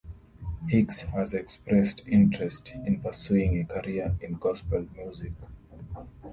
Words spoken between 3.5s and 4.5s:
a career in